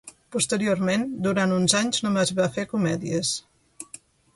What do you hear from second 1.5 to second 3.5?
uns anys només va fer comèdies.